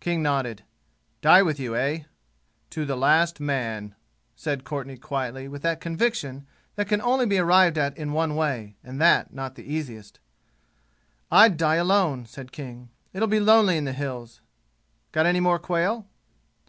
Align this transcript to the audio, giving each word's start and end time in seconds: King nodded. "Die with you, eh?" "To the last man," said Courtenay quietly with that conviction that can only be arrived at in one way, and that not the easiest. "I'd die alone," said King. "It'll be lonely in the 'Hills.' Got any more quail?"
King 0.00 0.20
nodded. 0.20 0.64
"Die 1.20 1.42
with 1.42 1.60
you, 1.60 1.76
eh?" 1.76 2.00
"To 2.70 2.84
the 2.84 2.96
last 2.96 3.38
man," 3.38 3.94
said 4.34 4.64
Courtenay 4.64 4.96
quietly 4.96 5.46
with 5.46 5.62
that 5.62 5.80
conviction 5.80 6.44
that 6.74 6.88
can 6.88 7.00
only 7.00 7.24
be 7.24 7.38
arrived 7.38 7.78
at 7.78 7.96
in 7.96 8.12
one 8.12 8.34
way, 8.34 8.74
and 8.82 9.00
that 9.00 9.32
not 9.32 9.54
the 9.54 9.62
easiest. 9.72 10.18
"I'd 11.30 11.56
die 11.56 11.76
alone," 11.76 12.26
said 12.26 12.50
King. 12.50 12.88
"It'll 13.12 13.28
be 13.28 13.38
lonely 13.38 13.76
in 13.76 13.84
the 13.84 13.92
'Hills.' 13.92 14.40
Got 15.12 15.26
any 15.26 15.38
more 15.38 15.60
quail?" 15.60 16.08